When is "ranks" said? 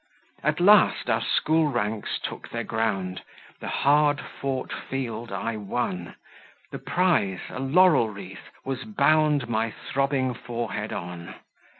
1.67-2.17